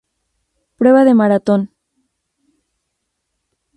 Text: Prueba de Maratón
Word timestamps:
Prueba 0.79 1.03
de 1.05 1.13
Maratón 1.13 1.61